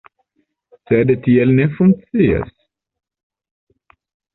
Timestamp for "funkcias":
1.77-2.51